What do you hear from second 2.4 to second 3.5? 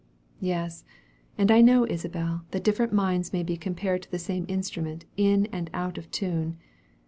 that different minds may